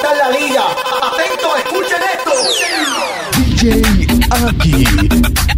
cortar 0.00 0.16
la 0.16 0.30
liga. 0.30 0.64
Atentos, 1.02 1.58
escuchen 1.58 2.02
esto. 2.14 2.32
DJ 3.36 3.82
Aki. 4.30 5.57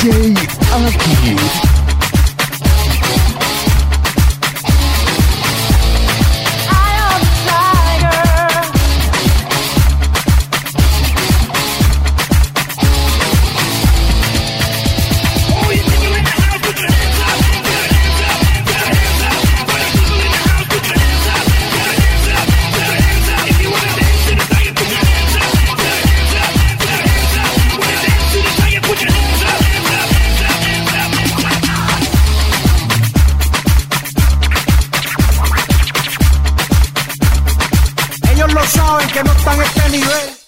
DJ 0.00 0.32
Akif. 0.72 1.79
saben 38.90 39.08
que 39.10 39.22
no 39.22 39.32
están 39.32 39.54
en 39.54 39.62
este 39.62 39.88
nivel. 39.90 40.39